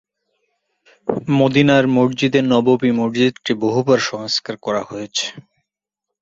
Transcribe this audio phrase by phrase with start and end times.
[2.99, 5.25] মসজিদটি বহুবার সংস্কার করা হয়েছে।